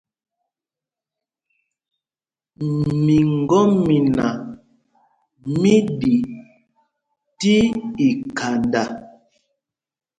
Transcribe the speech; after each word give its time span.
Miŋgɔ́mina 3.05 4.25
mí 5.59 5.73
ɗi 5.99 6.13
tí 7.39 7.53
ikhanda. 8.07 8.83